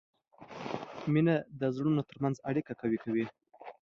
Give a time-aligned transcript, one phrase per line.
[1.13, 3.25] مینه د زړونو ترمنځ اړیکه قوي کوي.